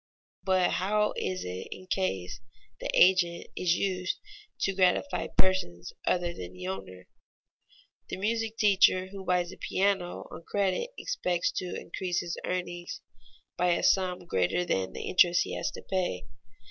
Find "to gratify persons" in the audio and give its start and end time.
4.61-5.93